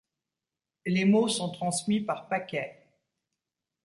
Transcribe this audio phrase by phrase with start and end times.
[0.87, 2.87] Les mots sont transmis par paquets.